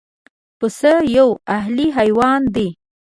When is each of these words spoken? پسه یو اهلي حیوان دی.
پسه 0.59 0.91
یو 1.17 1.29
اهلي 1.57 1.87
حیوان 1.97 2.41
دی. 2.55 2.67